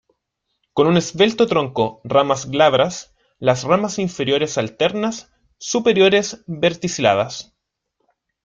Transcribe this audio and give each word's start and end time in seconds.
Con 0.73 0.87
un 0.87 0.97
esbelto 0.97 1.45
tronco, 1.45 2.01
ramas 2.03 2.47
glabras, 2.49 3.13
las 3.37 3.61
ramas 3.65 3.99
inferiores 3.99 4.57
alternas, 4.57 5.31
superiores 5.59 6.43
verticiladas. 6.47 7.53